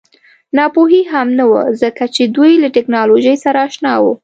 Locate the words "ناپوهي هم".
0.57-1.27